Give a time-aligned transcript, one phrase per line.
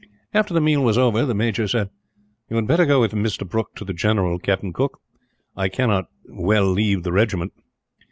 [0.33, 1.91] After the meal was over, the major said:
[2.49, 3.47] "You had better go with Mr.
[3.47, 4.99] Brooke to the general, Captain Cooke.
[5.55, 7.53] I cannot well leave the regiment.